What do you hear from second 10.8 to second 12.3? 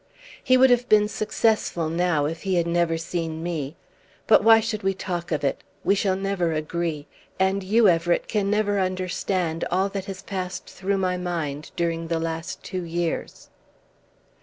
my mind during the